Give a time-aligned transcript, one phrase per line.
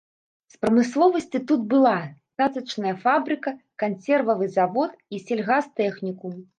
[0.53, 1.93] З прамысловасці тут была
[2.39, 3.57] цацачная фабрыка,
[3.87, 6.33] кансервавы завод і сельгастэхнікум.